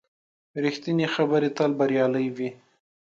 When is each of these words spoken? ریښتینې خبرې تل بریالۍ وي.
ریښتینې 0.63 1.07
خبرې 1.15 1.49
تل 1.57 1.71
بریالۍ 1.79 2.27
وي. 2.35 2.49